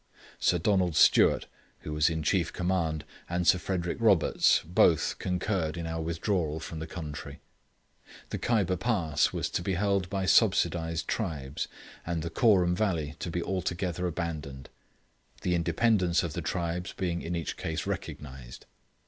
Sir 0.39 0.57
Donald 0.57 0.95
Stewart, 0.95 1.45
who 1.81 1.93
was 1.93 2.09
in 2.09 2.23
chief 2.23 2.51
command, 2.51 3.05
and 3.29 3.45
Sir 3.45 3.59
Frederick 3.59 3.99
Roberts, 4.01 4.63
both, 4.65 5.19
concurred 5.19 5.77
in 5.77 5.85
our 5.85 6.01
withdrawal 6.01 6.59
from 6.59 6.79
the 6.79 6.87
country; 6.87 7.39
the 8.31 8.39
Kyber 8.39 8.79
Pass 8.79 9.31
was 9.31 9.47
to 9.51 9.61
be 9.61 9.75
held 9.75 10.09
by 10.09 10.25
subsidised 10.25 11.07
tribes, 11.07 11.67
and 12.03 12.23
the 12.23 12.31
Koorum 12.31 12.75
Valley 12.75 13.13
to 13.19 13.29
be 13.29 13.43
altogether 13.43 14.07
abandoned; 14.07 14.69
the 15.43 15.53
independence 15.53 16.23
of 16.23 16.33
the 16.33 16.41
tribes 16.41 16.93
being 16.93 17.21
in 17.21 17.35
each 17.35 17.55
case 17.55 17.85
recognised. 17.85 18.65